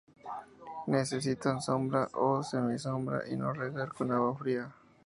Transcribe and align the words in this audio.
Necesitan 0.93 1.61
sombra 1.61 2.07
o 2.15 2.41
semisombra 2.41 3.21
y 3.29 3.35
no 3.35 3.53
regar 3.53 3.89
con 3.93 4.11
agua 4.11 4.35
fría. 4.35 4.73